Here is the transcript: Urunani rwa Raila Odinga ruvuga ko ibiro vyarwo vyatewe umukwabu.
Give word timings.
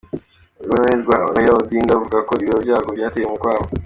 Urunani 0.63 0.95
rwa 1.03 1.17
Raila 1.33 1.53
Odinga 1.61 1.97
ruvuga 1.97 2.19
ko 2.27 2.33
ibiro 2.41 2.57
vyarwo 2.65 2.89
vyatewe 2.97 3.25
umukwabu. 3.27 3.65